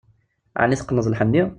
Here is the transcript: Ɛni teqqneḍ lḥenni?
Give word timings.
Ɛni 0.61 0.75
teqqneḍ 0.79 1.05
lḥenni? 1.09 1.43